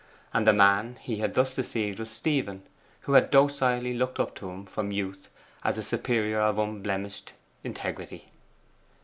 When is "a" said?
5.77-5.83